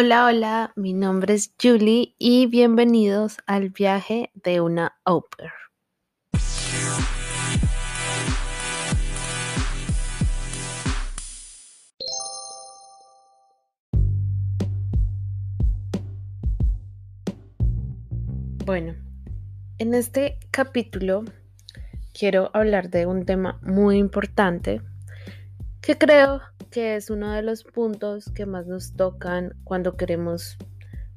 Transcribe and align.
Hola, 0.00 0.26
hola, 0.26 0.72
mi 0.76 0.92
nombre 0.92 1.34
es 1.34 1.52
Julie 1.60 2.14
y 2.18 2.46
bienvenidos 2.46 3.38
al 3.48 3.70
viaje 3.70 4.30
de 4.32 4.60
una 4.60 4.96
Oper. 5.02 5.50
Bueno, 18.64 18.94
en 19.78 19.94
este 19.94 20.38
capítulo 20.52 21.24
quiero 22.16 22.52
hablar 22.54 22.90
de 22.90 23.06
un 23.06 23.26
tema 23.26 23.58
muy 23.62 23.98
importante 23.98 24.80
que 25.88 25.96
creo 25.96 26.42
que 26.70 26.96
es 26.96 27.08
uno 27.08 27.32
de 27.32 27.40
los 27.40 27.64
puntos 27.64 28.30
que 28.34 28.44
más 28.44 28.66
nos 28.66 28.92
tocan 28.92 29.54
cuando 29.64 29.96
queremos 29.96 30.58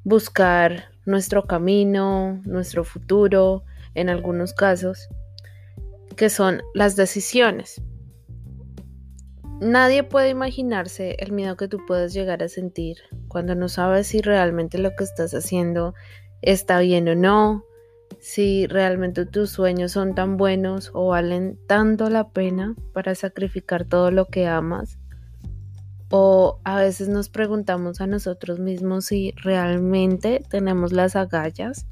buscar 0.02 0.84
nuestro 1.04 1.46
camino, 1.46 2.40
nuestro 2.46 2.82
futuro, 2.82 3.64
en 3.94 4.08
algunos 4.08 4.54
casos, 4.54 5.10
que 6.16 6.30
son 6.30 6.62
las 6.72 6.96
decisiones. 6.96 7.82
Nadie 9.60 10.04
puede 10.04 10.30
imaginarse 10.30 11.16
el 11.18 11.32
miedo 11.32 11.58
que 11.58 11.68
tú 11.68 11.84
puedes 11.86 12.14
llegar 12.14 12.42
a 12.42 12.48
sentir 12.48 12.96
cuando 13.28 13.54
no 13.54 13.68
sabes 13.68 14.06
si 14.06 14.22
realmente 14.22 14.78
lo 14.78 14.96
que 14.96 15.04
estás 15.04 15.34
haciendo 15.34 15.92
está 16.40 16.78
bien 16.78 17.06
o 17.10 17.14
no, 17.14 17.66
si 18.22 18.68
realmente 18.68 19.26
tus 19.26 19.50
sueños 19.50 19.90
son 19.90 20.14
tan 20.14 20.36
buenos 20.36 20.92
o 20.94 21.08
valen 21.08 21.58
tanto 21.66 22.08
la 22.08 22.28
pena 22.28 22.76
para 22.92 23.16
sacrificar 23.16 23.84
todo 23.84 24.12
lo 24.12 24.26
que 24.26 24.46
amas. 24.46 24.96
O 26.08 26.60
a 26.62 26.76
veces 26.76 27.08
nos 27.08 27.28
preguntamos 27.28 28.00
a 28.00 28.06
nosotros 28.06 28.60
mismos 28.60 29.06
si 29.06 29.32
realmente 29.32 30.40
tenemos 30.48 30.92
las 30.92 31.16
agallas 31.16 31.86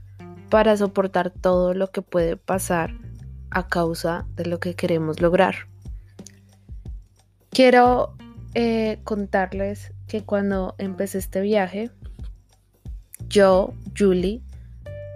para 0.50 0.77
soportar 0.77 1.31
todo 1.31 1.75
lo 1.75 1.91
que 1.91 2.00
puede 2.00 2.37
pasar 2.37 2.94
a 3.50 3.67
causa 3.67 4.25
de 4.37 4.47
lo 4.47 4.61
que 4.61 4.77
queremos 4.77 5.20
lograr. 5.20 5.56
Quiero 7.50 8.15
eh, 8.55 9.00
contarles 9.03 9.92
que 10.06 10.22
cuando 10.22 10.77
empecé 10.78 11.19
este 11.19 11.41
viaje, 11.41 11.91
yo, 13.28 13.75
Julie, 13.98 14.42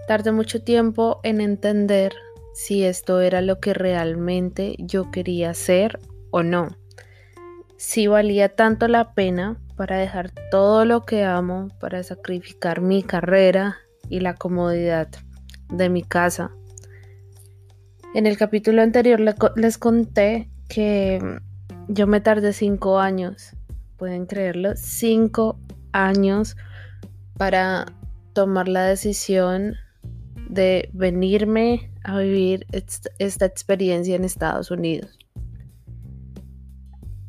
tardé 0.06 0.33
mucho 0.33 0.62
tiempo 0.62 1.20
en 1.22 1.41
entender 1.41 2.12
si 2.55 2.84
esto 2.84 3.20
era 3.20 3.41
lo 3.41 3.58
que 3.60 3.74
realmente 3.74 4.77
yo 4.78 5.11
quería 5.11 5.50
hacer 5.50 5.98
o 6.30 6.42
no. 6.42 6.69
Si 7.77 8.06
valía 8.06 8.55
tanto 8.55 8.88
la 8.88 9.12
pena 9.14 9.58
para 9.77 9.98
dejar 9.98 10.30
todo 10.50 10.84
lo 10.84 11.02
que 11.02 11.24
amo, 11.24 11.69
para 11.80 12.02
sacrificar 12.02 12.80
mi 12.80 13.02
carrera 13.02 13.77
y 14.08 14.20
la 14.20 14.34
comodidad 14.34 15.08
de 15.69 15.88
mi 15.88 16.02
casa. 16.02 16.52
En 18.14 18.27
el 18.27 18.36
capítulo 18.36 18.83
anterior 18.83 19.20
les 19.56 19.78
conté 19.78 20.48
que 20.68 21.41
yo 21.89 22.06
me 22.06 22.20
tardé 22.20 22.52
cinco 22.52 23.00
años, 23.00 23.50
pueden 23.96 24.27
creerlo, 24.27 24.77
cinco 24.77 25.58
años 25.92 26.56
para 27.36 27.86
tomar 28.33 28.68
la 28.68 28.84
decisión 28.84 29.77
de 30.48 30.90
venirme 30.92 31.90
a 32.04 32.18
vivir 32.18 32.66
esta 33.18 33.46
experiencia 33.46 34.16
en 34.16 34.24
Estados 34.24 34.70
Unidos. 34.70 35.18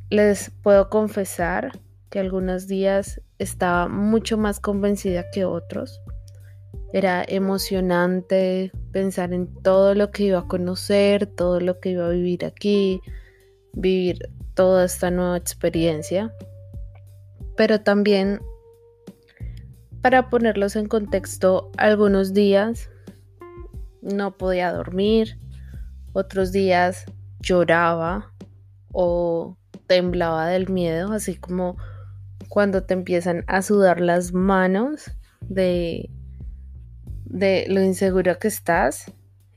Les 0.09 0.52
puedo 0.61 0.89
confesar 0.89 1.80
que 2.09 2.19
algunos 2.19 2.67
días 2.67 3.21
estaba 3.39 3.88
mucho 3.88 4.38
más 4.38 4.59
convencida 4.59 5.30
que 5.31 5.45
otros. 5.45 6.02
Era 6.93 7.25
emocionante 7.27 8.71
pensar 8.91 9.33
en 9.33 9.53
todo 9.63 9.95
lo 9.95 10.11
que 10.11 10.25
iba 10.25 10.39
a 10.39 10.47
conocer, 10.47 11.25
todo 11.25 11.59
lo 11.59 11.80
que 11.80 11.89
iba 11.89 12.05
a 12.05 12.09
vivir 12.09 12.45
aquí, 12.45 13.02
vivir 13.73 14.30
toda 14.54 14.86
esta 14.86 15.11
nueva 15.11 15.37
experiencia. 15.37 16.33
Pero 17.58 17.81
también 17.81 18.39
para 20.05 20.30
ponerlos 20.30 20.75
en 20.75 20.87
contexto, 20.87 21.71
algunos 21.77 22.33
días 22.36 22.92
no 24.05 24.38
podía 24.38 24.71
dormir, 24.71 25.38
otros 26.14 26.52
días 26.52 27.05
lloraba 27.42 28.32
o 28.92 29.58
temblaba 29.88 30.48
del 30.48 30.70
miedo, 30.70 31.11
así 31.11 31.36
como 31.36 31.76
cuando 32.48 32.83
te 32.83 32.93
empiezan 32.93 33.43
a 33.48 33.61
sudar 33.61 33.99
las 33.99 34.32
manos 34.32 35.11
de, 35.42 36.10
de 37.26 37.66
lo 37.67 37.82
inseguro 37.82 38.39
que 38.39 38.48
estás. 38.48 39.11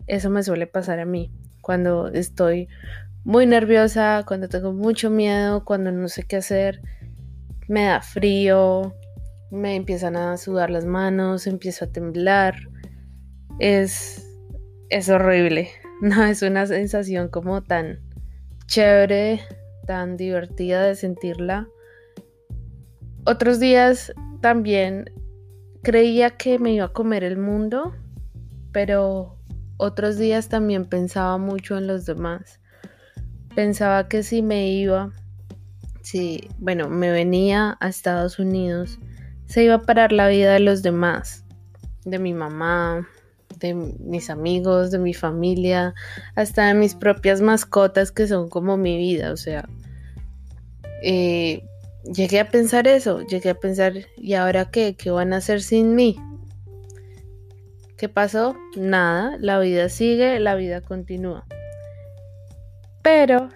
Eso 0.06 0.30
me 0.30 0.42
suele 0.42 0.66
pasar 0.66 0.98
a 0.98 1.04
mí 1.04 1.30
cuando 1.60 2.08
estoy 2.08 2.68
muy 3.24 3.46
nerviosa, 3.46 4.24
cuando 4.26 4.48
tengo 4.48 4.72
mucho 4.72 5.10
miedo, 5.10 5.64
cuando 5.64 5.92
no 5.92 6.08
sé 6.08 6.22
qué 6.22 6.36
hacer, 6.36 6.80
me 7.68 7.84
da 7.84 8.00
frío, 8.00 8.94
me 9.50 9.76
empiezan 9.76 10.16
a 10.16 10.36
sudar 10.38 10.70
las 10.70 10.86
manos, 10.86 11.46
empiezo 11.46 11.84
a 11.84 11.88
temblar. 11.88 12.56
Es, 13.58 14.27
es 14.90 15.08
horrible. 15.08 15.70
No 16.00 16.24
es 16.24 16.42
una 16.42 16.64
sensación 16.64 17.26
como 17.26 17.64
tan 17.64 17.98
chévere, 18.66 19.40
tan 19.84 20.16
divertida 20.16 20.84
de 20.84 20.94
sentirla. 20.94 21.66
Otros 23.24 23.58
días 23.58 24.12
también 24.40 25.10
creía 25.82 26.30
que 26.30 26.60
me 26.60 26.72
iba 26.72 26.84
a 26.84 26.92
comer 26.92 27.24
el 27.24 27.36
mundo, 27.36 27.96
pero 28.70 29.36
otros 29.76 30.18
días 30.18 30.48
también 30.48 30.84
pensaba 30.84 31.36
mucho 31.36 31.76
en 31.78 31.88
los 31.88 32.06
demás. 32.06 32.60
Pensaba 33.56 34.08
que 34.08 34.22
si 34.22 34.40
me 34.40 34.70
iba, 34.70 35.10
si, 36.00 36.48
bueno, 36.58 36.88
me 36.88 37.10
venía 37.10 37.76
a 37.80 37.88
Estados 37.88 38.38
Unidos, 38.38 39.00
se 39.46 39.64
iba 39.64 39.74
a 39.74 39.82
parar 39.82 40.12
la 40.12 40.28
vida 40.28 40.52
de 40.52 40.60
los 40.60 40.82
demás, 40.82 41.44
de 42.04 42.20
mi 42.20 42.34
mamá, 42.34 43.08
de 43.58 43.74
mis 43.74 44.30
amigos, 44.30 44.90
de 44.90 44.98
mi 44.98 45.14
familia, 45.14 45.94
hasta 46.34 46.66
de 46.68 46.74
mis 46.74 46.94
propias 46.94 47.40
mascotas 47.40 48.12
que 48.12 48.26
son 48.26 48.48
como 48.48 48.76
mi 48.76 48.96
vida. 48.96 49.32
O 49.32 49.36
sea, 49.36 49.68
eh, 51.02 51.62
llegué 52.04 52.40
a 52.40 52.50
pensar 52.50 52.86
eso, 52.88 53.22
llegué 53.26 53.50
a 53.50 53.58
pensar, 53.58 53.94
¿y 54.16 54.34
ahora 54.34 54.70
qué? 54.70 54.96
¿Qué 54.96 55.10
van 55.10 55.32
a 55.32 55.38
hacer 55.38 55.62
sin 55.62 55.94
mí? 55.94 56.16
¿Qué 57.96 58.08
pasó? 58.08 58.56
Nada, 58.76 59.36
la 59.40 59.58
vida 59.58 59.88
sigue, 59.88 60.38
la 60.38 60.54
vida 60.54 60.80
continúa. 60.80 61.44
Pero 63.02 63.48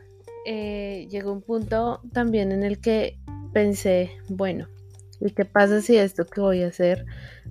eh, 0.46 1.06
llegó 1.10 1.32
un 1.32 1.42
punto 1.42 2.00
también 2.12 2.52
en 2.52 2.64
el 2.64 2.80
que 2.80 3.18
pensé, 3.52 4.10
bueno, 4.28 4.68
¿Y 5.24 5.30
qué 5.30 5.44
pasa 5.44 5.80
si 5.80 5.96
esto 5.96 6.26
que 6.26 6.40
voy 6.40 6.62
a 6.64 6.68
hacer 6.68 7.06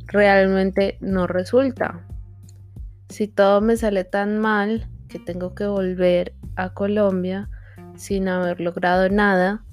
realmente 0.07 0.97
no 0.99 1.25
resulta? 1.25 2.05
Si 3.11 3.27
todo 3.27 3.59
me 3.61 3.75
sale 3.75 4.05
tan 4.05 4.39
mal 4.39 4.87
que 5.09 5.19
tengo 5.19 5.53
que 5.53 5.65
volver 5.65 6.33
a 6.55 6.73
Colombia 6.73 7.49
sin 7.95 8.29
haber 8.29 8.61
logrado 8.61 9.09
nada, 9.09 9.65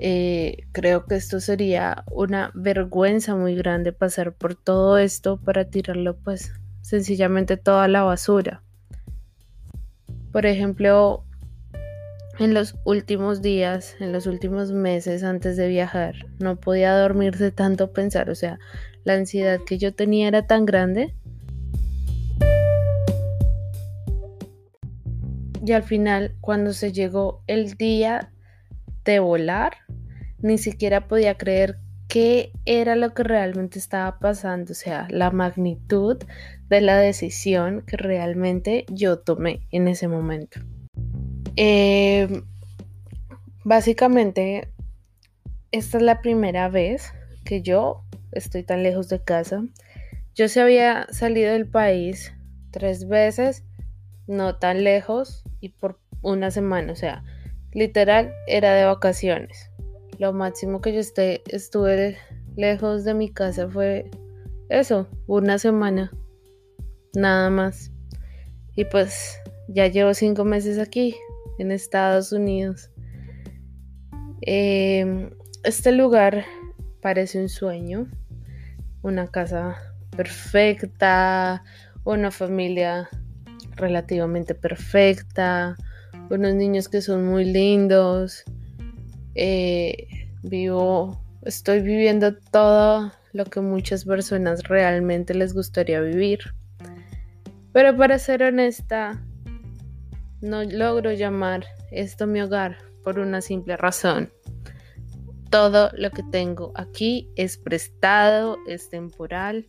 eh, 0.00 0.66
creo 0.72 1.06
que 1.06 1.14
esto 1.14 1.38
sería 1.38 2.04
una 2.10 2.50
vergüenza 2.54 3.36
muy 3.36 3.54
grande 3.54 3.92
pasar 3.92 4.32
por 4.34 4.56
todo 4.56 4.98
esto 4.98 5.36
para 5.36 5.66
tirarlo 5.66 6.16
pues 6.16 6.52
sencillamente 6.80 7.56
toda 7.56 7.86
la 7.86 8.02
basura. 8.02 8.64
Por 10.32 10.44
ejemplo, 10.44 11.24
en 12.40 12.54
los 12.54 12.74
últimos 12.84 13.42
días, 13.42 13.94
en 14.00 14.12
los 14.12 14.26
últimos 14.26 14.72
meses 14.72 15.22
antes 15.22 15.56
de 15.56 15.68
viajar, 15.68 16.14
no 16.40 16.56
podía 16.56 16.98
dormirse 16.98 17.52
tanto 17.52 17.92
pensar, 17.92 18.30
o 18.30 18.34
sea, 18.34 18.58
la 19.04 19.14
ansiedad 19.14 19.60
que 19.64 19.78
yo 19.78 19.94
tenía 19.94 20.26
era 20.26 20.46
tan 20.46 20.66
grande. 20.66 21.14
Y 25.64 25.72
al 25.72 25.84
final, 25.84 26.34
cuando 26.40 26.72
se 26.72 26.92
llegó 26.92 27.44
el 27.46 27.74
día 27.74 28.32
de 29.04 29.20
volar, 29.20 29.74
ni 30.40 30.58
siquiera 30.58 31.06
podía 31.06 31.36
creer 31.36 31.78
qué 32.08 32.52
era 32.66 32.96
lo 32.96 33.14
que 33.14 33.22
realmente 33.22 33.78
estaba 33.78 34.18
pasando, 34.18 34.72
o 34.72 34.74
sea, 34.74 35.06
la 35.08 35.30
magnitud 35.30 36.18
de 36.68 36.80
la 36.80 36.98
decisión 36.98 37.82
que 37.86 37.96
realmente 37.96 38.84
yo 38.90 39.20
tomé 39.20 39.66
en 39.70 39.88
ese 39.88 40.08
momento. 40.08 40.60
Eh, 41.56 42.42
básicamente, 43.64 44.68
esta 45.70 45.98
es 45.98 46.02
la 46.02 46.20
primera 46.20 46.68
vez 46.68 47.14
que 47.44 47.62
yo 47.62 48.04
estoy 48.32 48.62
tan 48.64 48.82
lejos 48.82 49.08
de 49.08 49.22
casa. 49.22 49.64
Yo 50.34 50.48
se 50.48 50.60
había 50.60 51.06
salido 51.10 51.52
del 51.52 51.68
país 51.68 52.34
tres 52.72 53.06
veces, 53.06 53.64
no 54.26 54.56
tan 54.56 54.84
lejos 54.84 55.44
y 55.60 55.70
por 55.70 55.98
una 56.22 56.50
semana, 56.50 56.92
o 56.92 56.96
sea, 56.96 57.24
literal 57.72 58.32
era 58.46 58.74
de 58.74 58.84
vacaciones. 58.84 59.70
Lo 60.18 60.32
máximo 60.32 60.80
que 60.80 60.92
yo 60.92 61.00
estuve 61.00 62.18
lejos 62.56 63.04
de 63.04 63.14
mi 63.14 63.30
casa 63.30 63.68
fue 63.68 64.10
eso, 64.68 65.08
una 65.26 65.58
semana, 65.58 66.12
nada 67.14 67.50
más. 67.50 67.90
Y 68.74 68.84
pues 68.84 69.38
ya 69.68 69.86
llevo 69.86 70.14
cinco 70.14 70.44
meses 70.44 70.78
aquí, 70.78 71.16
en 71.58 71.72
Estados 71.72 72.32
Unidos. 72.32 72.90
Em, 74.42 75.30
este 75.64 75.92
lugar 75.92 76.44
parece 77.00 77.40
un 77.40 77.48
sueño, 77.48 78.08
una 79.02 79.28
casa 79.28 79.76
perfecta, 80.16 81.62
una 82.04 82.30
familia 82.30 83.08
relativamente 83.76 84.54
perfecta, 84.54 85.76
unos 86.30 86.54
niños 86.54 86.88
que 86.88 87.00
son 87.02 87.26
muy 87.26 87.44
lindos. 87.44 88.44
Eh, 89.34 90.06
vivo, 90.42 91.22
estoy 91.42 91.80
viviendo 91.80 92.34
todo 92.36 93.12
lo 93.32 93.44
que 93.46 93.60
muchas 93.60 94.04
personas 94.04 94.62
realmente 94.64 95.34
les 95.34 95.54
gustaría 95.54 96.00
vivir. 96.00 96.54
Pero 97.72 97.96
para 97.96 98.18
ser 98.18 98.42
honesta, 98.42 99.24
no 100.40 100.62
logro 100.64 101.12
llamar 101.12 101.64
esto 101.90 102.26
mi 102.26 102.42
hogar 102.42 102.76
por 103.02 103.18
una 103.18 103.40
simple 103.40 103.76
razón. 103.76 104.30
Todo 105.50 105.90
lo 105.94 106.10
que 106.10 106.22
tengo 106.30 106.72
aquí 106.74 107.30
es 107.36 107.58
prestado, 107.58 108.56
es 108.66 108.88
temporal. 108.88 109.68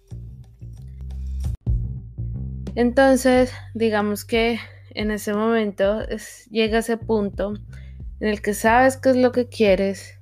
Entonces, 2.76 3.52
digamos 3.74 4.26
que 4.26 4.60
en 4.96 5.12
ese 5.12 5.34
momento 5.34 6.02
llega 6.50 6.80
ese 6.80 6.98
punto 6.98 7.54
en 8.20 8.28
el 8.30 8.42
que 8.42 8.54
sabes 8.54 8.98
qué 8.98 9.10
es 9.10 9.16
lo 9.16 9.32
que 9.32 9.48
quieres, 9.48 10.20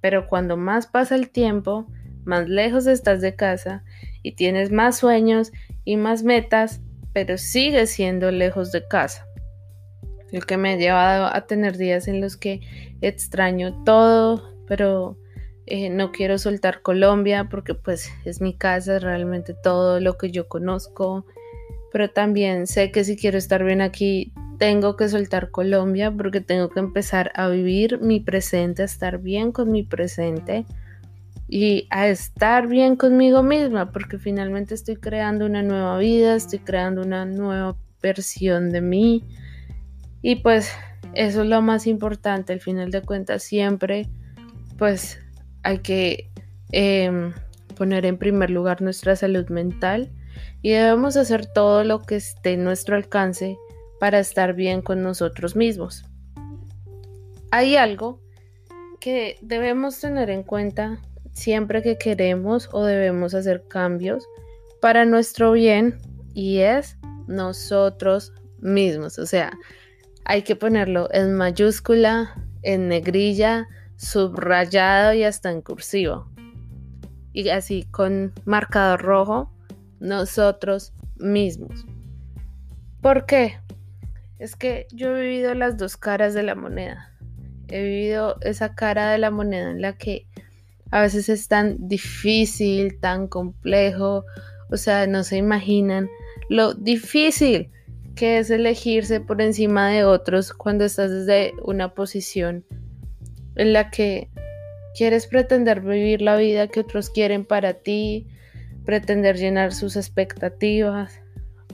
pero 0.00 0.26
cuando 0.26 0.56
más 0.56 0.86
pasa 0.86 1.16
el 1.16 1.30
tiempo, 1.30 1.86
más 2.24 2.48
lejos 2.48 2.86
estás 2.86 3.20
de 3.20 3.34
casa 3.34 3.84
y 4.22 4.32
tienes 4.32 4.70
más 4.70 4.98
sueños 4.98 5.52
y 5.84 5.96
más 5.96 6.22
metas, 6.22 6.80
pero 7.12 7.38
sigues 7.38 7.90
siendo 7.90 8.30
lejos 8.30 8.72
de 8.72 8.86
casa. 8.86 9.26
Lo 10.32 10.40
que 10.40 10.56
me 10.56 10.72
ha 10.72 10.76
llevado 10.76 11.26
a 11.26 11.46
tener 11.46 11.76
días 11.76 12.08
en 12.08 12.20
los 12.20 12.36
que 12.36 12.60
extraño 13.00 13.82
todo, 13.84 14.54
pero 14.66 15.18
eh, 15.66 15.90
no 15.90 16.12
quiero 16.12 16.38
soltar 16.38 16.82
Colombia 16.82 17.48
porque 17.50 17.74
pues 17.74 18.10
es 18.24 18.40
mi 18.40 18.54
casa, 18.54 18.98
realmente 18.98 19.54
todo 19.54 20.00
lo 20.00 20.18
que 20.18 20.30
yo 20.30 20.48
conozco, 20.48 21.26
pero 21.96 22.10
también 22.10 22.66
sé 22.66 22.90
que 22.90 23.04
si 23.04 23.16
quiero 23.16 23.38
estar 23.38 23.64
bien 23.64 23.80
aquí, 23.80 24.30
tengo 24.58 24.96
que 24.96 25.08
soltar 25.08 25.50
Colombia 25.50 26.10
porque 26.10 26.42
tengo 26.42 26.68
que 26.68 26.78
empezar 26.78 27.32
a 27.34 27.48
vivir 27.48 28.02
mi 28.02 28.20
presente, 28.20 28.82
a 28.82 28.84
estar 28.84 29.16
bien 29.16 29.50
con 29.50 29.72
mi 29.72 29.82
presente 29.82 30.66
y 31.48 31.88
a 31.88 32.08
estar 32.08 32.66
bien 32.66 32.96
conmigo 32.96 33.42
misma 33.42 33.92
porque 33.92 34.18
finalmente 34.18 34.74
estoy 34.74 34.96
creando 34.96 35.46
una 35.46 35.62
nueva 35.62 35.96
vida, 35.96 36.36
estoy 36.36 36.58
creando 36.58 37.00
una 37.00 37.24
nueva 37.24 37.78
versión 38.02 38.68
de 38.68 38.82
mí. 38.82 39.24
Y 40.20 40.36
pues 40.36 40.70
eso 41.14 41.40
es 41.44 41.48
lo 41.48 41.62
más 41.62 41.86
importante, 41.86 42.52
al 42.52 42.60
final 42.60 42.90
de 42.90 43.00
cuentas 43.00 43.42
siempre 43.42 44.06
pues 44.76 45.18
hay 45.62 45.78
que 45.78 46.30
em, 46.72 47.32
poner 47.74 48.04
en 48.04 48.18
primer 48.18 48.50
lugar 48.50 48.82
nuestra 48.82 49.16
salud 49.16 49.48
mental 49.48 50.10
y 50.62 50.70
debemos 50.70 51.16
hacer 51.16 51.46
todo 51.46 51.84
lo 51.84 52.02
que 52.02 52.16
esté 52.16 52.54
en 52.54 52.64
nuestro 52.64 52.96
alcance 52.96 53.56
para 54.00 54.18
estar 54.18 54.54
bien 54.54 54.82
con 54.82 55.02
nosotros 55.02 55.56
mismos. 55.56 56.04
Hay 57.50 57.76
algo 57.76 58.20
que 59.00 59.38
debemos 59.40 60.00
tener 60.00 60.30
en 60.30 60.42
cuenta 60.42 61.00
siempre 61.32 61.82
que 61.82 61.98
queremos 61.98 62.68
o 62.72 62.84
debemos 62.84 63.34
hacer 63.34 63.64
cambios 63.68 64.26
para 64.80 65.04
nuestro 65.04 65.52
bien 65.52 65.98
y 66.34 66.58
es 66.58 66.96
nosotros 67.26 68.32
mismos. 68.58 69.18
O 69.18 69.26
sea, 69.26 69.52
hay 70.24 70.42
que 70.42 70.56
ponerlo 70.56 71.08
en 71.12 71.34
mayúscula, 71.34 72.34
en 72.62 72.88
negrilla, 72.88 73.68
subrayado 73.96 75.14
y 75.14 75.22
hasta 75.24 75.50
en 75.50 75.62
cursivo. 75.62 76.28
Y 77.32 77.48
así 77.50 77.84
con 77.90 78.32
marcador 78.44 79.02
rojo 79.02 79.52
nosotros 80.00 80.92
mismos. 81.16 81.86
¿Por 83.00 83.26
qué? 83.26 83.58
Es 84.38 84.56
que 84.56 84.86
yo 84.92 85.16
he 85.16 85.22
vivido 85.22 85.54
las 85.54 85.76
dos 85.76 85.96
caras 85.96 86.34
de 86.34 86.42
la 86.42 86.54
moneda. 86.54 87.12
He 87.68 87.82
vivido 87.82 88.36
esa 88.42 88.74
cara 88.74 89.10
de 89.10 89.18
la 89.18 89.30
moneda 89.30 89.70
en 89.70 89.80
la 89.80 89.96
que 89.96 90.26
a 90.90 91.00
veces 91.00 91.28
es 91.28 91.48
tan 91.48 91.88
difícil, 91.88 93.00
tan 93.00 93.26
complejo, 93.28 94.24
o 94.70 94.76
sea, 94.76 95.06
no 95.06 95.24
se 95.24 95.36
imaginan 95.36 96.08
lo 96.48 96.74
difícil 96.74 97.70
que 98.14 98.38
es 98.38 98.50
elegirse 98.50 99.20
por 99.20 99.42
encima 99.42 99.90
de 99.90 100.04
otros 100.04 100.52
cuando 100.52 100.84
estás 100.84 101.10
desde 101.10 101.52
una 101.62 101.94
posición 101.94 102.64
en 103.56 103.72
la 103.72 103.90
que 103.90 104.30
quieres 104.96 105.26
pretender 105.26 105.82
vivir 105.82 106.22
la 106.22 106.36
vida 106.36 106.68
que 106.68 106.80
otros 106.80 107.10
quieren 107.10 107.44
para 107.44 107.74
ti, 107.74 108.26
pretender 108.86 109.36
llenar 109.36 109.74
sus 109.74 109.96
expectativas, 109.96 111.20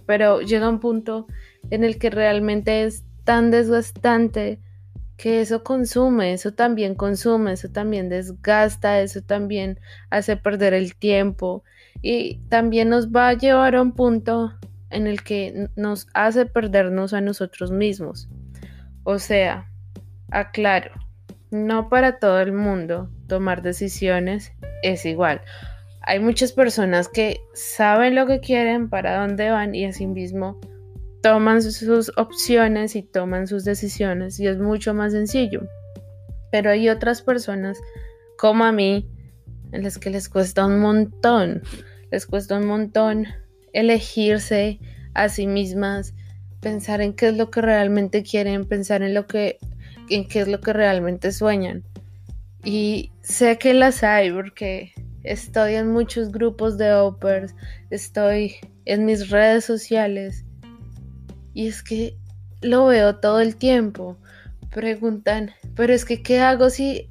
pero 0.07 0.41
llega 0.41 0.69
un 0.69 0.81
punto 0.81 1.27
en 1.71 1.85
el 1.85 1.99
que 1.99 2.11
realmente 2.11 2.85
es 2.85 3.05
tan 3.25 3.53
desgastante 3.53 4.59
que 5.17 5.41
eso 5.41 5.63
consume, 5.63 6.33
eso 6.33 6.53
también 6.53 6.97
consume, 6.97 7.53
eso 7.53 7.71
también 7.71 8.09
desgasta, 8.09 9.01
eso 9.01 9.23
también 9.23 9.79
hace 10.11 10.37
perder 10.37 10.75
el 10.75 10.97
tiempo 10.97 11.63
y 12.01 12.39
también 12.49 12.89
nos 12.89 13.13
va 13.13 13.29
a 13.29 13.35
llevar 13.35 13.77
a 13.77 13.83
un 13.83 13.93
punto 13.93 14.53
en 14.91 15.07
el 15.07 15.23
que 15.23 15.69
nos 15.77 16.09
hace 16.15 16.47
perdernos 16.47 17.13
a 17.13 17.21
nosotros 17.21 17.71
mismos. 17.71 18.29
O 19.05 19.19
sea, 19.19 19.71
aclaro, 20.31 20.93
no 21.51 21.89
para 21.89 22.19
todo 22.19 22.41
el 22.41 22.53
mundo 22.53 23.11
tomar 23.29 23.63
decisiones 23.63 24.53
es 24.83 25.07
igual. 25.07 25.43
Hay 26.05 26.21
muchas 26.21 26.53
personas 26.53 27.09
que 27.09 27.41
saben 27.55 28.15
lo 28.15 28.27
que 28.27 28.41
quieren, 28.41 28.89
para 28.89 29.21
dónde 29.21 29.51
van 29.51 29.75
y 29.75 29.85
asimismo 29.85 30.61
toman 31.23 31.63
sus 31.63 32.11
opciones 32.17 32.97
y 32.97 33.03
toman 33.03 33.47
sus 33.47 33.65
decisiones 33.65 34.39
y 34.41 34.49
es 34.49 34.59
mucho 34.59 34.93
más 34.93 35.13
sencillo. 35.13 35.63
Pero 36.51 36.71
hay 36.71 36.89
otras 36.89 37.23
personas 37.23 37.79
como 38.37 38.65
a 38.65 38.73
mí 38.73 39.09
en 39.71 39.85
las 39.85 39.99
que 39.99 40.11
les 40.11 40.29
cuesta 40.29 40.67
un 40.67 40.81
montón, 40.81 41.63
les 42.11 42.27
cuesta 42.27 42.59
un 42.59 42.67
montón 42.67 43.27
elegirse 43.73 44.81
a 45.15 45.29
sí 45.29 45.47
mismas, 45.47 46.15
pensar 46.61 47.01
en 47.01 47.15
qué 47.15 47.29
es 47.29 47.37
lo 47.37 47.51
que 47.51 47.63
realmente 47.63 48.23
quieren, 48.23 48.65
pensar 48.65 49.03
en 49.03 49.15
lo 49.15 49.27
que 49.27 49.59
en 50.11 50.27
qué 50.27 50.41
es 50.41 50.49
lo 50.49 50.61
que 50.61 50.73
realmente 50.73 51.31
sueñan. 51.31 51.85
Y 52.65 53.13
sé 53.23 53.59
que 53.59 53.73
las 53.73 54.03
hay 54.03 54.31
porque 54.33 54.93
estoy 55.25 55.75
en 55.75 55.89
muchos 55.89 56.33
grupos 56.33 56.79
de 56.79 56.93
opers, 56.95 57.55
estoy 57.91 58.57
en 58.85 59.05
mis 59.05 59.31
redes 59.31 59.65
sociales 59.65 60.45
y 61.55 61.69
es 61.69 61.83
que 61.83 62.17
lo 62.61 62.87
veo 62.87 63.17
todo 63.17 63.41
el 63.41 63.57
tiempo. 63.57 64.17
Preguntan, 64.71 65.51
pero 65.75 65.93
es 65.93 66.05
que 66.05 66.23
¿qué 66.23 66.41
hago 66.41 66.71
si, 66.71 67.11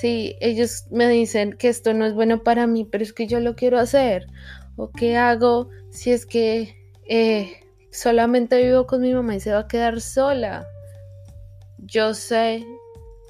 si 0.00 0.36
ellos 0.40 0.86
me 0.90 1.08
dicen 1.08 1.52
que 1.52 1.68
esto 1.68 1.92
no 1.92 2.06
es 2.06 2.14
bueno 2.14 2.42
para 2.42 2.66
mí, 2.66 2.88
pero 2.90 3.04
es 3.04 3.12
que 3.12 3.26
yo 3.26 3.40
lo 3.40 3.54
quiero 3.56 3.78
hacer? 3.78 4.26
¿O 4.76 4.90
qué 4.90 5.16
hago 5.16 5.68
si 5.90 6.10
es 6.12 6.26
que 6.26 6.74
eh, 7.06 7.60
solamente 7.92 8.64
vivo 8.64 8.86
con 8.86 9.02
mi 9.02 9.12
mamá 9.12 9.36
y 9.36 9.40
se 9.40 9.52
va 9.52 9.60
a 9.60 9.68
quedar 9.68 10.00
sola? 10.00 10.66
Yo 11.78 12.14
sé 12.14 12.64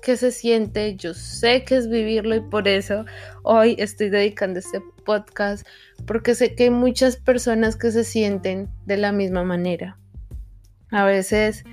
que 0.04 0.18
se 0.18 0.30
siente, 0.30 0.96
yo 0.96 1.14
sé 1.14 1.64
que 1.64 1.76
es 1.76 1.88
vivirlo 1.88 2.36
y 2.36 2.40
por 2.40 2.68
eso 2.68 3.06
hoy 3.42 3.74
estoy 3.78 4.10
dedicando 4.10 4.58
este 4.58 4.82
podcast 5.06 5.66
porque 6.06 6.34
sé 6.34 6.54
que 6.54 6.64
hay 6.64 6.70
muchas 6.70 7.16
personas 7.16 7.74
que 7.76 7.90
se 7.90 8.04
sienten 8.04 8.68
de 8.84 8.98
la 8.98 9.12
misma 9.12 9.44
manera. 9.44 9.98
A 10.90 11.04
veces 11.04 11.64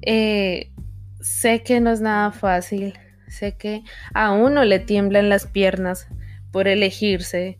eh, 0.00 0.72
sé 1.20 1.62
que 1.62 1.80
no 1.80 1.90
es 1.90 2.00
nada 2.00 2.32
fácil, 2.32 2.98
sé 3.28 3.52
que 3.52 3.82
a 4.14 4.32
uno 4.32 4.64
le 4.64 4.78
tiemblan 4.78 5.28
las 5.28 5.46
piernas 5.46 6.08
por 6.52 6.68
elegirse, 6.68 7.58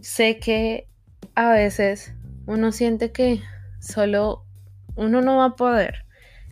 sé 0.00 0.38
que 0.38 0.88
a 1.36 1.50
veces 1.52 2.14
uno 2.46 2.72
siente 2.72 3.12
que 3.12 3.40
solo 3.80 4.44
uno 4.96 5.22
no 5.22 5.36
va 5.36 5.44
a 5.44 5.56
poder, 5.56 6.04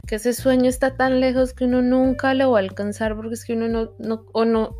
que 0.07 0.16
ese 0.16 0.33
sueño 0.33 0.69
está 0.69 0.97
tan 0.97 1.21
lejos 1.21 1.54
que 1.54 1.64
uno 1.64 1.83
nunca 1.83 2.35
lo 2.35 2.52
va 2.52 2.59
a 2.59 2.62
alcanzar 2.62 3.16
porque 3.16 3.35
es 3.35 3.45
que 3.45 3.54
uno 3.54 3.69
no, 3.69 3.95
no 3.99 4.26
o 4.33 4.45
no 4.45 4.75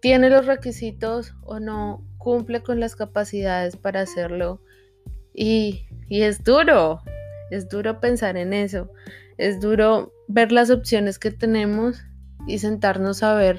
tiene 0.00 0.30
los 0.30 0.46
requisitos 0.46 1.34
o 1.42 1.58
no 1.58 2.04
cumple 2.18 2.62
con 2.62 2.80
las 2.80 2.96
capacidades 2.96 3.76
para 3.76 4.02
hacerlo 4.02 4.60
y, 5.34 5.86
y 6.08 6.22
es 6.22 6.44
duro, 6.44 7.02
es 7.50 7.68
duro 7.68 8.00
pensar 8.00 8.36
en 8.36 8.52
eso. 8.52 8.90
Es 9.38 9.60
duro 9.60 10.12
ver 10.28 10.50
las 10.50 10.70
opciones 10.70 11.18
que 11.18 11.30
tenemos 11.30 12.02
y 12.46 12.58
sentarnos 12.58 13.22
a 13.22 13.34
ver 13.34 13.58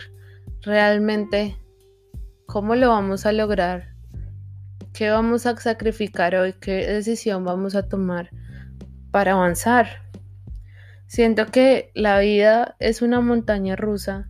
realmente 0.61 1.55
¿Cómo 2.47 2.75
lo 2.75 2.87
vamos 2.91 3.25
a 3.25 3.33
lograr? 3.33 3.93
¿Qué 4.93 5.09
vamos 5.09 5.45
a 5.45 5.57
sacrificar 5.57 6.33
hoy? 6.33 6.53
¿Qué 6.53 6.87
decisión 6.87 7.43
vamos 7.43 7.75
a 7.75 7.89
tomar 7.89 8.29
para 9.11 9.33
avanzar? 9.33 10.06
Siento 11.07 11.45
que 11.47 11.89
la 11.93 12.19
vida 12.19 12.75
es 12.79 13.01
una 13.01 13.21
montaña 13.21 13.75
rusa 13.75 14.29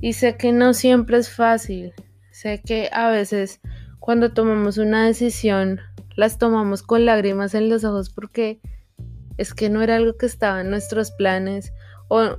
y 0.00 0.14
sé 0.14 0.36
que 0.36 0.52
no 0.52 0.72
siempre 0.72 1.18
es 1.18 1.30
fácil. 1.30 1.92
Sé 2.30 2.62
que 2.64 2.88
a 2.92 3.10
veces 3.10 3.60
cuando 4.00 4.32
tomamos 4.32 4.78
una 4.78 5.06
decisión 5.06 5.80
las 6.16 6.38
tomamos 6.38 6.82
con 6.82 7.04
lágrimas 7.04 7.54
en 7.54 7.68
los 7.68 7.84
ojos 7.84 8.10
porque 8.10 8.60
es 9.36 9.52
que 9.52 9.68
no 9.68 9.82
era 9.82 9.96
algo 9.96 10.16
que 10.16 10.26
estaba 10.26 10.62
en 10.62 10.70
nuestros 10.70 11.10
planes 11.10 11.72
o 12.08 12.38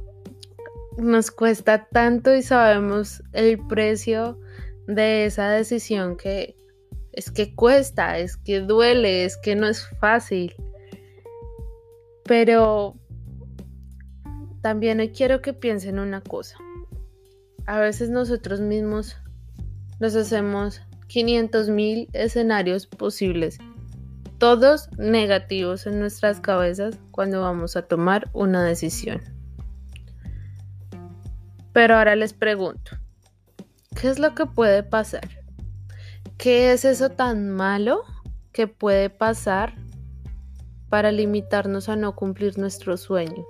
nos 0.97 1.29
cuesta 1.29 1.87
tanto 1.91 2.33
y 2.33 2.41
sabemos 2.41 3.21
el 3.33 3.59
precio 3.67 4.39
de 4.87 5.25
esa 5.25 5.49
decisión 5.49 6.17
que 6.17 6.55
es 7.11 7.31
que 7.31 7.53
cuesta, 7.53 8.17
es 8.17 8.35
que 8.35 8.61
duele, 8.61 9.25
es 9.25 9.37
que 9.37 9.55
no 9.55 9.67
es 9.67 9.87
fácil. 9.99 10.53
Pero 12.25 12.95
también 14.65 14.97
quiero 15.13 15.43
que 15.43 15.53
piensen 15.53 15.99
una 15.99 16.21
cosa. 16.21 16.57
A 17.67 17.77
veces 17.77 18.09
nosotros 18.09 18.61
mismos 18.61 19.15
nos 19.99 20.15
hacemos 20.15 20.81
500 21.05 21.69
mil 21.69 22.09
escenarios 22.13 22.87
posibles, 22.87 23.59
todos 24.39 24.89
negativos 24.97 25.85
en 25.85 25.99
nuestras 25.99 26.39
cabezas 26.39 26.97
cuando 27.11 27.41
vamos 27.41 27.75
a 27.75 27.83
tomar 27.83 28.27
una 28.33 28.63
decisión. 28.63 29.21
Pero 31.71 31.97
ahora 31.97 32.15
les 32.15 32.33
pregunto, 32.33 32.97
¿qué 33.95 34.09
es 34.09 34.17
lo 34.17 34.33
que 34.33 34.47
puede 34.47 34.81
pasar? 34.81 35.29
¿Qué 36.39 36.73
es 36.73 36.85
eso 36.85 37.11
tan 37.11 37.51
malo 37.51 38.01
que 38.51 38.65
puede 38.65 39.11
pasar 39.11 39.75
para 40.89 41.11
limitarnos 41.11 41.87
a 41.87 41.95
no 41.95 42.15
cumplir 42.15 42.57
nuestros 42.57 43.01
sueños? 43.01 43.45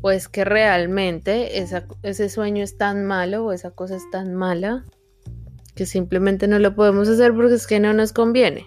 Pues 0.00 0.28
que 0.28 0.44
realmente 0.44 1.58
ese 1.58 2.28
sueño 2.28 2.62
es 2.62 2.76
tan 2.76 3.04
malo 3.04 3.46
o 3.46 3.52
esa 3.52 3.72
cosa 3.72 3.96
es 3.96 4.08
tan 4.10 4.34
mala 4.34 4.84
que 5.74 5.86
simplemente 5.86 6.46
no 6.46 6.58
lo 6.58 6.74
podemos 6.74 7.08
hacer 7.08 7.34
porque 7.34 7.54
es 7.54 7.66
que 7.66 7.80
no 7.80 7.92
nos 7.92 8.12
conviene. 8.12 8.66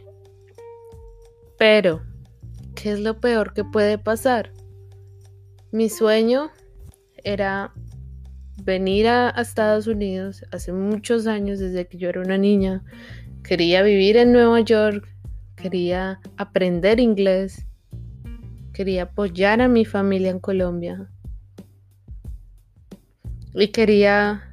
Pero, 1.58 2.02
¿qué 2.76 2.92
es 2.92 3.00
lo 3.00 3.20
peor 3.20 3.54
que 3.54 3.64
puede 3.64 3.98
pasar? 3.98 4.52
Mi 5.72 5.90
sueño 5.90 6.52
era 7.24 7.74
venir 8.64 9.08
a, 9.08 9.30
Estados 9.30 9.88
Unidos 9.88 10.44
hace 10.52 10.74
muchos 10.74 11.28
años, 11.28 11.60
desde 11.60 11.88
que 11.88 11.98
yo 11.98 12.10
era 12.10 12.22
una 12.22 12.38
niña. 12.38 12.84
Quería 13.44 13.84
vivir 13.84 14.18
en 14.18 14.34
Nueva 14.34 14.60
York, 14.62 15.08
quería 15.56 16.20
aprender 16.38 17.00
inglés, 17.00 17.66
quería 18.74 19.04
apoyar 19.04 19.62
a 19.62 19.68
mi 19.68 19.86
familia 19.86 20.32
en 20.32 20.40
Colombia 20.40 21.10
y 23.54 23.70
quería 23.70 24.44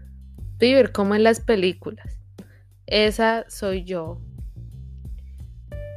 vivir 0.59 0.93
como 0.93 1.15
en 1.15 1.23
las 1.23 1.41
películas. 1.41 2.19
Esa 2.87 3.45
soy 3.49 3.85
yo. 3.85 4.21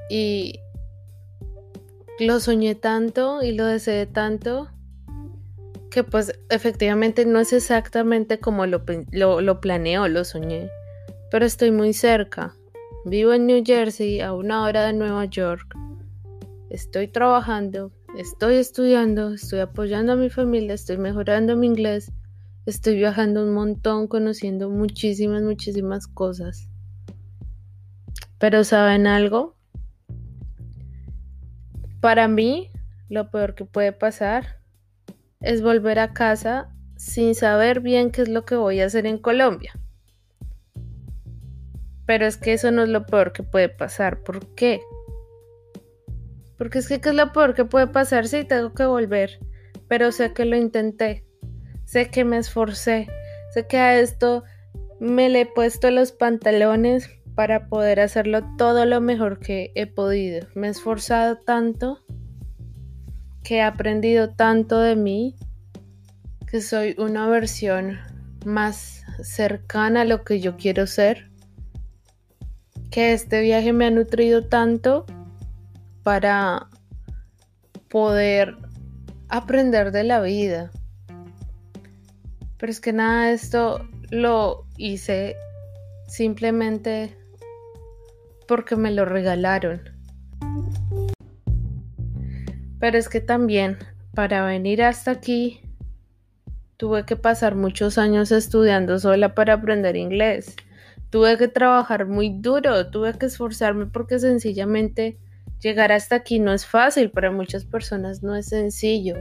Y 0.10 0.60
lo 2.20 2.40
soñé 2.40 2.76
tanto 2.76 3.42
y 3.42 3.54
lo 3.54 3.66
deseé 3.66 4.06
tanto 4.06 4.70
que 5.90 6.04
pues 6.04 6.40
efectivamente 6.50 7.26
no 7.26 7.40
es 7.40 7.54
exactamente 7.54 8.40
como 8.40 8.66
lo, 8.66 8.84
lo, 9.12 9.42
lo 9.42 9.60
planeo, 9.60 10.08
lo 10.08 10.24
soñé, 10.24 10.70
pero 11.30 11.46
estoy 11.46 11.72
muy 11.72 11.94
cerca. 11.94 12.56
Vivo 13.04 13.34
en 13.34 13.48
New 13.48 13.64
Jersey, 13.66 14.22
a 14.22 14.34
una 14.34 14.64
hora 14.64 14.86
de 14.86 14.94
Nueva 14.94 15.26
York. 15.26 15.76
Estoy 16.70 17.08
trabajando, 17.08 17.92
estoy 18.18 18.56
estudiando, 18.56 19.34
estoy 19.34 19.60
apoyando 19.60 20.14
a 20.14 20.16
mi 20.16 20.30
familia, 20.30 20.76
estoy 20.76 20.98
mejorando 20.98 21.58
mi 21.58 21.68
inglés, 21.68 22.12
estoy 22.66 22.96
viajando 22.96 23.44
un 23.44 23.54
montón, 23.54 24.08
conociendo 24.08 24.70
muchísimas, 24.70 25.42
muchísimas 25.42 26.08
cosas. 26.08 26.68
Pero 28.38 28.64
¿saben 28.64 29.08
algo? 29.08 29.56
Para 32.00 32.28
mí, 32.28 32.72
lo 33.10 33.30
peor 33.30 33.56
que 33.56 33.66
puede 33.66 33.92
pasar 33.92 34.60
es 35.40 35.62
volver 35.62 36.00
a 36.00 36.14
casa 36.14 36.74
sin 36.96 37.36
saber 37.36 37.80
bien 37.80 38.12
qué 38.12 38.24
es 38.24 38.30
lo 38.30 38.46
que 38.46 38.56
voy 38.56 38.80
a 38.80 38.86
hacer 38.86 39.06
en 39.06 39.18
Colombia. 39.18 39.74
Pero 42.06 42.26
es 42.26 42.38
que 42.38 42.54
eso 42.54 42.72
no 42.72 42.84
es 42.84 42.90
lo 42.90 43.06
peor 43.06 43.32
que 43.32 43.44
puede 43.44 43.70
pasar. 43.70 44.24
¿Por 44.24 44.54
qué? 44.56 44.82
Porque 46.58 46.80
es 46.80 46.88
que 46.88 47.02
¿qué 47.02 47.10
es 47.10 47.16
lo 47.16 47.32
peor 47.32 47.56
que 47.56 47.66
puede 47.66 47.88
pasar 47.88 48.28
si 48.28 48.44
tengo 48.44 48.74
que 48.74 48.86
volver? 48.86 49.40
Pero 49.88 50.12
sé 50.12 50.34
que 50.34 50.46
lo 50.46 50.56
intenté. 50.56 51.26
Sé 51.92 52.10
que 52.10 52.24
me 52.24 52.38
esforcé. 52.38 53.10
Sé 53.54 53.68
que 53.68 53.78
a 53.78 54.00
esto 54.00 54.46
me 55.02 55.28
le 55.28 55.42
he 55.42 55.46
puesto 55.46 55.92
los 55.92 56.14
pantalones 56.14 57.10
para 57.36 57.68
poder 57.68 58.00
hacerlo 58.00 58.48
todo 58.58 58.86
lo 58.86 59.02
mejor 59.02 59.40
que 59.40 59.74
he 59.76 59.88
podido. 59.88 60.48
Me 60.56 60.68
he 60.68 60.70
esforzado 60.70 61.40
tanto 61.40 62.00
que 63.44 63.58
he 63.58 63.62
aprendido 63.62 64.30
tanto 64.30 64.80
de 64.80 64.96
mí 64.96 65.36
que 66.48 66.62
soy 66.62 66.96
una 66.98 67.28
versión 67.28 68.00
más 68.46 69.04
cercana 69.22 70.02
a 70.02 70.06
lo 70.06 70.24
que 70.24 70.40
yo 70.40 70.56
quiero 70.56 70.88
ser. 70.88 71.30
Que 72.90 73.12
este 73.12 73.42
viaje 73.42 73.74
me 73.74 73.88
ha 73.88 73.92
nutrido 73.92 74.48
tanto 74.48 75.06
para 76.04 76.70
poder 77.90 78.56
aprender 79.28 79.92
de 79.92 80.06
la 80.06 80.22
vida. 80.22 80.72
Pero 82.62 82.70
es 82.70 82.80
que 82.80 82.94
nada 82.94 83.32
esto 83.32 83.90
lo 84.12 84.68
hice 84.78 85.36
simplemente 86.08 87.18
porque 88.48 88.76
me 88.76 88.92
lo 88.92 89.04
regalaron. 89.04 89.82
Pero 92.80 93.00
es 93.00 93.10
que 93.10 93.20
también 93.20 93.80
para 94.14 94.46
venir 94.46 94.84
hasta 94.84 95.10
aquí 95.10 95.60
tuve 96.78 97.04
que 97.08 97.16
pasar 97.16 97.56
muchos 97.56 97.98
años 97.98 98.32
estudiando 98.32 99.00
sola 99.00 99.34
para 99.34 99.54
aprender 99.54 99.96
inglés. 99.96 100.56
Tuve 101.10 101.40
que 101.40 101.48
trabajar 101.48 102.06
muy 102.06 102.30
duro, 102.30 102.92
tuve 102.92 103.18
que 103.18 103.26
esforzarme 103.26 103.88
porque 103.88 104.20
sencillamente 104.20 105.18
llegar 105.60 105.92
hasta 105.92 106.18
aquí 106.18 106.38
no 106.38 106.54
es 106.54 106.68
fácil, 106.68 107.10
para 107.10 107.32
muchas 107.32 107.66
personas 107.66 108.22
no 108.22 108.36
es 108.36 108.50
sencillo. 108.50 109.16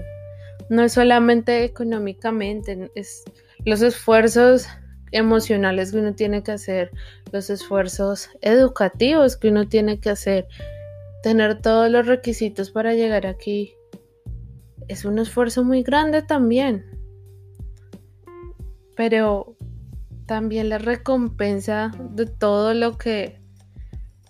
No 0.71 0.83
es 0.83 0.95
solamente 0.95 1.65
económicamente, 1.65 2.91
es 2.95 3.25
los 3.67 3.83
esfuerzos 3.83 4.67
emocionales 5.13 5.93
que 5.93 5.99
uno 5.99 6.15
tiene 6.15 6.43
que 6.43 6.53
hacer, 6.53 6.91
los 7.33 7.51
esfuerzos 7.51 8.31
educativos 8.41 9.37
que 9.37 9.49
uno 9.49 9.69
tiene 9.69 10.01
que 10.01 10.09
hacer, 10.09 10.49
tener 11.23 11.61
todos 11.61 11.91
los 11.91 12.07
requisitos 12.07 12.71
para 12.71 12.95
llegar 12.95 13.27
aquí 13.27 13.75
es 14.91 15.05
un 15.05 15.21
esfuerzo 15.21 15.63
muy 15.63 15.85
grande 15.85 16.21
también. 16.21 16.85
Pero 18.97 19.57
también 20.27 20.69
la 20.69 20.79
recompensa 20.79 21.93
de 22.11 22.27
todo 22.27 22.75
lo 22.75 22.99
que 22.99 23.41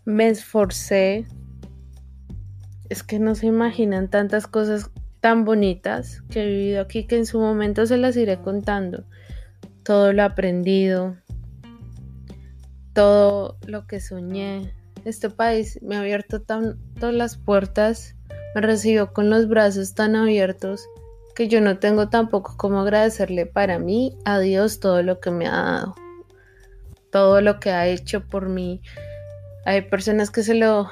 me 0.05 0.29
esforcé 0.29 1.27
es 2.91 3.03
que 3.03 3.19
no 3.19 3.35
se 3.35 3.47
imaginan 3.47 4.11
tantas 4.11 4.47
cosas 4.47 4.91
tan 5.21 5.45
bonitas 5.45 6.23
que 6.31 6.43
he 6.43 6.47
vivido 6.47 6.83
aquí 6.83 7.07
que 7.07 7.17
en 7.17 7.27
su 7.27 7.39
momento 7.39 7.87
se 7.87 7.97
las 7.97 8.17
iré 8.17 8.41
contando. 8.41 9.05
Todo 9.83 10.13
lo 10.13 10.23
aprendido, 10.23 11.17
todo 12.93 13.57
lo 13.67 13.87
que 13.87 14.01
soñé, 14.01 14.75
este 15.05 15.31
país 15.31 15.79
me 15.83 15.97
ha 15.97 16.01
abierto 16.01 16.43
tanto 16.43 17.13
las 17.13 17.37
puertas, 17.37 18.17
me 18.55 18.61
recibió 18.61 19.13
con 19.13 19.31
los 19.31 19.49
brazos 19.49 19.95
tan 19.95 20.17
abiertos 20.17 20.87
que 21.35 21.49
yo 21.49 21.61
no 21.61 21.79
tengo 21.79 22.09
tampoco 22.09 22.55
cómo 22.57 22.81
agradecerle 22.81 23.47
para 23.47 23.79
mí 23.79 24.19
a 24.25 24.39
Dios 24.39 24.81
todo 24.81 25.03
lo 25.03 25.21
que 25.21 25.31
me 25.31 25.47
ha 25.47 25.63
dado, 25.63 25.95
todo 27.11 27.41
lo 27.41 27.61
que 27.61 27.71
ha 27.71 27.87
hecho 27.87 28.27
por 28.27 28.49
mí. 28.49 28.83
Hay 29.65 29.83
personas 29.83 30.31
que 30.31 30.43
se 30.43 30.55
lo 30.55 30.89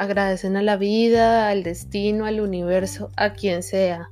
agradecen 0.00 0.56
a 0.56 0.62
la 0.62 0.78
vida, 0.78 1.50
al 1.50 1.62
destino, 1.62 2.24
al 2.24 2.40
universo, 2.40 3.10
a 3.18 3.34
quien 3.34 3.62
sea. 3.62 4.08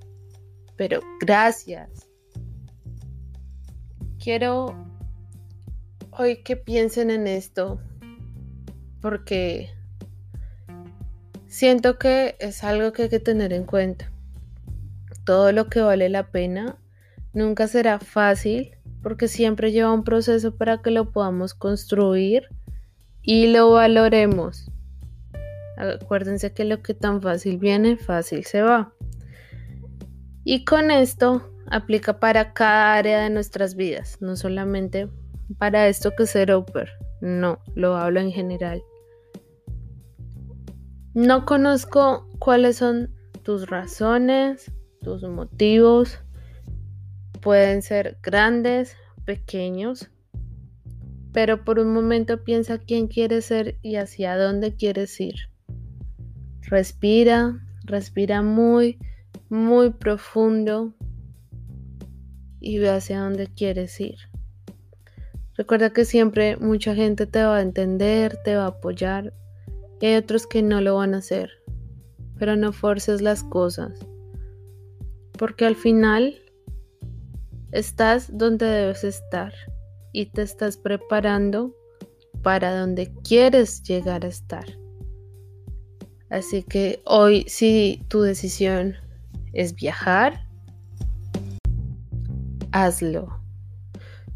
Pero 0.77 1.01
gracias. 1.19 2.07
Quiero 4.23 4.77
hoy 6.11 6.43
que 6.43 6.57
piensen 6.57 7.09
en 7.11 7.27
esto, 7.27 7.81
porque 9.01 9.71
siento 11.47 11.99
que 11.99 12.37
es 12.39 12.65
algo 12.65 12.93
que 12.93 13.05
hay 13.05 13.09
que 13.09 13.21
tener 13.21 13.55
en 13.55 13.65
cuenta. 13.65 14.13
Todo 15.25 15.53
lo 15.53 15.71
que 15.71 15.81
vale 15.81 16.11
la 16.11 16.31
pena 16.31 16.77
nunca 17.33 17.67
será 17.67 17.99
fácil 17.99 18.77
porque 19.03 19.27
siempre 19.27 19.73
lleva 19.73 19.95
un 19.95 20.05
proceso 20.05 20.55
para 20.55 20.83
que 20.83 20.91
lo 20.91 21.13
podamos 21.13 21.55
construir 21.55 22.43
y 23.23 23.47
lo 23.47 23.71
valoremos. 23.71 24.71
Acuérdense 25.79 26.53
que 26.53 26.65
lo 26.65 26.83
que 26.83 26.93
tan 26.93 27.23
fácil 27.23 27.59
viene, 27.59 27.97
fácil 27.97 28.45
se 28.45 28.63
va. 28.63 28.93
Y 30.45 30.65
con 30.65 30.91
esto 30.91 31.53
aplica 31.71 32.19
para 32.19 32.53
cada 32.53 32.95
área 32.95 33.21
de 33.23 33.31
nuestras 33.31 33.77
vidas, 33.77 34.19
no 34.21 34.35
solamente 34.35 35.09
para 35.57 35.87
esto 35.87 36.17
que 36.17 36.27
ser 36.27 36.53
upper, 36.53 36.91
no, 37.21 37.61
lo 37.77 37.97
hablo 37.97 38.21
en 38.21 38.33
general. 38.33 38.83
No 41.15 41.47
conozco 41.47 42.29
cuáles 42.39 42.77
son 42.77 43.15
tus 43.43 43.69
razones, 43.69 44.73
tus 45.01 45.23
motivos. 45.23 46.21
Pueden 47.41 47.83
ser 47.83 48.19
grandes, 48.23 48.97
pequeños, 49.25 50.11
pero 51.33 51.65
por 51.65 51.79
un 51.79 51.93
momento 51.93 52.43
piensa 52.43 52.79
quién 52.79 53.07
quieres 53.07 53.45
ser 53.45 53.79
y 53.83 53.97
hacia 53.97 54.37
dónde 54.37 54.75
quieres 54.75 55.21
ir. 55.21 55.35
Respira, 56.71 57.59
respira 57.85 58.43
muy, 58.43 58.99
muy 59.49 59.89
profundo 59.89 60.93
y 62.61 62.79
ve 62.79 62.91
hacia 62.91 63.21
dónde 63.21 63.47
quieres 63.47 63.99
ir. 64.01 64.19
Recuerda 65.57 65.91
que 65.91 66.05
siempre 66.05 66.59
mucha 66.59 66.95
gente 66.95 67.27
te 67.27 67.43
va 67.43 67.57
a 67.57 67.63
entender, 67.63 68.37
te 68.45 68.55
va 68.55 68.65
a 68.65 68.69
apoyar 68.69 69.33
y 69.99 70.07
hay 70.07 70.17
otros 70.17 70.47
que 70.47 70.63
no 70.63 70.83
lo 70.83 70.97
van 70.97 71.15
a 71.15 71.19
hacer. 71.19 71.53
Pero 72.39 72.55
no 72.55 72.73
forces 72.73 73.23
las 73.23 73.43
cosas. 73.45 73.99
Porque 75.39 75.65
al 75.65 75.75
final 75.75 76.35
estás 77.73 78.37
donde 78.37 78.67
debes 78.67 79.05
estar 79.05 79.55
y 80.13 80.27
te 80.27 80.43
estás 80.43 80.77
preparando 80.77 81.75
para 82.43 82.79
donde 82.79 83.11
quieres 83.25 83.83
llegar 83.85 84.27
a 84.27 84.29
estar. 84.29 84.67
Así 86.31 86.63
que 86.63 87.01
hoy 87.05 87.45
si 87.49 88.05
tu 88.09 88.21
decisión 88.21 88.97
es 89.53 89.75
viajar, 89.75 90.47
hazlo. 92.73 93.41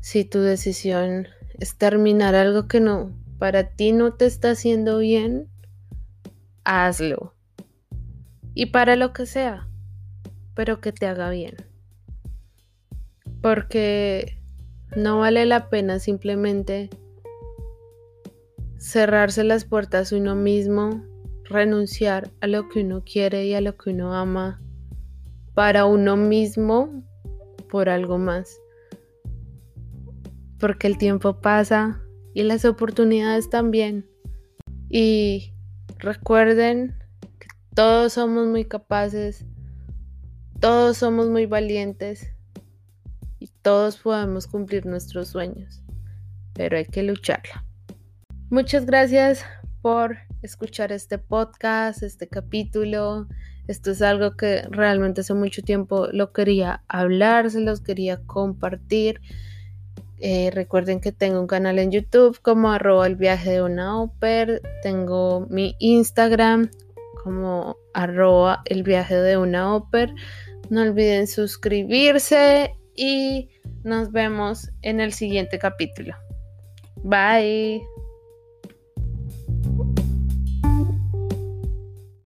Si 0.00 0.24
tu 0.24 0.40
decisión 0.40 1.28
es 1.58 1.76
terminar 1.76 2.34
algo 2.34 2.66
que 2.66 2.80
no 2.80 3.12
para 3.42 3.64
ti 3.74 3.90
no 3.90 4.12
te 4.12 4.26
está 4.26 4.52
haciendo 4.52 4.98
bien, 4.98 5.48
hazlo. 6.62 7.34
Y 8.54 8.66
para 8.66 8.94
lo 8.94 9.12
que 9.12 9.26
sea, 9.26 9.68
pero 10.54 10.80
que 10.80 10.92
te 10.92 11.06
haga 11.06 11.28
bien. 11.28 11.56
Porque 13.40 14.38
no 14.94 15.18
vale 15.18 15.44
la 15.44 15.70
pena 15.70 15.98
simplemente 15.98 16.88
cerrarse 18.78 19.42
las 19.42 19.64
puertas 19.64 20.12
uno 20.12 20.36
mismo, 20.36 21.04
renunciar 21.44 22.30
a 22.40 22.46
lo 22.46 22.68
que 22.68 22.80
uno 22.80 23.02
quiere 23.04 23.46
y 23.46 23.54
a 23.54 23.60
lo 23.60 23.76
que 23.76 23.90
uno 23.90 24.14
ama 24.14 24.60
para 25.54 25.84
uno 25.86 26.16
mismo 26.16 27.02
por 27.70 27.88
algo 27.88 28.18
más. 28.18 28.60
Porque 30.58 30.86
el 30.86 30.98
tiempo 30.98 31.40
pasa 31.40 32.00
y 32.34 32.42
las 32.42 32.64
oportunidades 32.64 33.50
también. 33.50 34.06
Y 34.88 35.52
recuerden 35.98 36.94
que 37.38 37.48
todos 37.74 38.14
somos 38.14 38.46
muy 38.46 38.64
capaces, 38.64 39.44
todos 40.60 40.98
somos 40.98 41.28
muy 41.28 41.46
valientes 41.46 42.28
y 43.38 43.48
todos 43.62 43.96
podemos 43.96 44.46
cumplir 44.46 44.86
nuestros 44.86 45.28
sueños, 45.28 45.82
pero 46.52 46.76
hay 46.76 46.84
que 46.84 47.02
lucharla. 47.02 47.64
Muchas 48.50 48.84
gracias 48.86 49.44
por 49.82 50.16
escuchar 50.42 50.92
este 50.92 51.18
podcast, 51.18 52.02
este 52.02 52.28
capítulo. 52.28 53.26
Esto 53.66 53.90
es 53.90 54.00
algo 54.00 54.36
que 54.36 54.62
realmente 54.70 55.20
hace 55.20 55.34
mucho 55.34 55.62
tiempo 55.62 56.08
lo 56.12 56.32
quería 56.32 56.82
hablar, 56.88 57.50
se 57.50 57.60
los 57.60 57.80
quería 57.80 58.22
compartir. 58.24 59.20
Eh, 60.20 60.50
recuerden 60.52 61.00
que 61.00 61.10
tengo 61.10 61.40
un 61.40 61.48
canal 61.48 61.80
en 61.80 61.90
YouTube 61.90 62.40
como 62.40 62.70
arroba 62.70 63.06
el 63.08 63.16
viaje 63.16 63.50
de 63.50 63.62
una 63.62 64.00
óper. 64.00 64.62
Tengo 64.82 65.46
mi 65.50 65.74
Instagram 65.80 66.70
como 67.24 67.76
arroba 67.92 68.62
el 68.66 68.84
viaje 68.84 69.16
de 69.16 69.36
una 69.36 69.74
óper. 69.74 70.14
No 70.70 70.82
olviden 70.82 71.26
suscribirse 71.26 72.76
y 72.94 73.50
nos 73.82 74.12
vemos 74.12 74.70
en 74.82 75.00
el 75.00 75.12
siguiente 75.12 75.58
capítulo. 75.58 76.14
Bye. 77.02 77.91